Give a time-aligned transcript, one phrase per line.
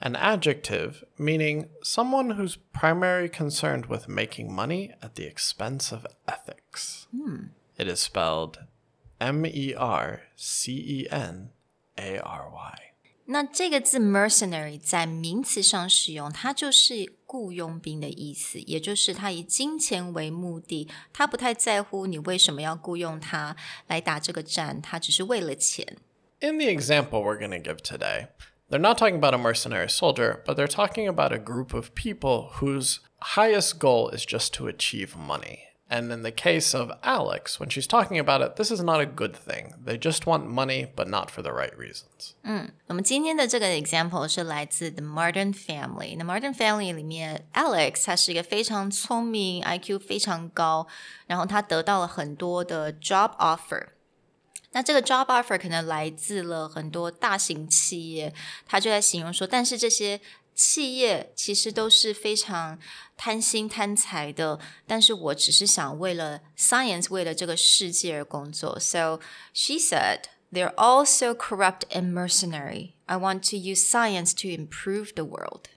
[0.00, 7.06] an adjective meaning someone who's primarily concerned with making money at the expense of ethics.
[7.78, 8.58] It is spelled
[9.18, 11.50] M E R C E N
[11.96, 12.78] A R Y.
[13.28, 23.56] 那这个字 mercenary 在名词上使用，它就是雇佣兵的意思，也就是他以金钱为目的，他不太在乎你为什么要雇佣他
[23.88, 25.96] 来打这个战，他只是为了钱。
[26.40, 28.28] In the example we're going to give today,
[28.71, 32.49] they're not talking about a mercenary soldier, but they're talking about a group of people
[32.55, 33.01] whose
[33.35, 35.67] highest goal is just to achieve money.
[35.93, 39.05] And in the case of Alex, when she's talking about it, this is not a
[39.05, 39.73] good thing.
[39.77, 42.33] They just want money, but not for the right reasons.
[42.43, 49.99] 嗯，我们今天的这个 example 是来自 The Modern Family 里面，Alex 他是一个非常聪明，IQ
[53.01, 53.87] job offer。
[54.72, 58.34] 那这个 job offer 可能来自了很多大型企业，
[58.66, 60.20] 他就在形容说，但是这些
[60.54, 62.78] 企业其实都是非常
[63.16, 68.78] 贪心贪财的，但是我只是想为了 science，为了这个世界而工作。
[68.78, 69.20] So
[69.52, 70.24] she said.
[70.52, 72.94] They're all so corrupt and mercenary.
[73.06, 75.68] I want to use science to improve the world.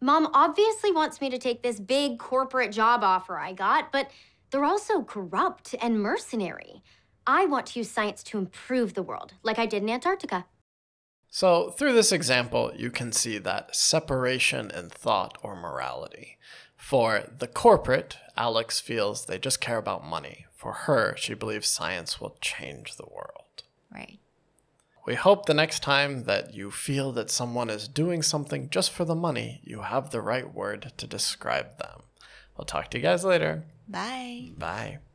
[0.00, 4.08] Mom obviously wants me to take this big corporate job offer I got, but
[4.50, 6.82] they're also corrupt and mercenary.
[7.29, 10.47] I want to use science to improve the world, like I did in Antarctica.
[11.29, 16.39] So, through this example, you can see that separation in thought or morality.
[16.75, 20.47] For the corporate, Alex feels they just care about money.
[20.55, 23.63] For her, she believes science will change the world.
[23.93, 24.17] Right.
[25.05, 29.05] We hope the next time that you feel that someone is doing something just for
[29.05, 32.01] the money, you have the right word to describe them.
[32.57, 33.65] We'll talk to you guys later.
[33.87, 34.49] Bye.
[34.57, 34.99] Bye.